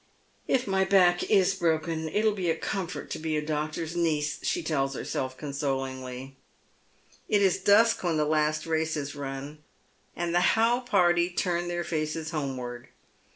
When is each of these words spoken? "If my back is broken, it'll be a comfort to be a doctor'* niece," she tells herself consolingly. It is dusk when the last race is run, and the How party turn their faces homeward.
"If 0.55 0.65
my 0.65 0.83
back 0.83 1.29
is 1.29 1.53
broken, 1.53 2.09
it'll 2.09 2.33
be 2.33 2.49
a 2.49 2.55
comfort 2.55 3.11
to 3.11 3.19
be 3.19 3.37
a 3.37 3.45
doctor'* 3.45 3.85
niece," 3.95 4.39
she 4.41 4.63
tells 4.63 4.95
herself 4.95 5.37
consolingly. 5.37 6.37
It 7.29 7.43
is 7.43 7.59
dusk 7.59 8.01
when 8.03 8.17
the 8.17 8.25
last 8.25 8.65
race 8.65 8.97
is 8.97 9.13
run, 9.15 9.59
and 10.15 10.33
the 10.33 10.55
How 10.57 10.79
party 10.79 11.29
turn 11.29 11.67
their 11.67 11.83
faces 11.83 12.31
homeward. 12.31 12.87